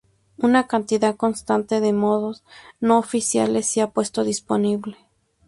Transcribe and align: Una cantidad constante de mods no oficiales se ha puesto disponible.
Una 0.39 0.65
cantidad 0.65 1.15
constante 1.15 1.79
de 1.79 1.93
mods 1.93 2.43
no 2.79 2.97
oficiales 2.97 3.67
se 3.67 3.83
ha 3.83 3.91
puesto 3.91 4.23
disponible. 4.23 4.97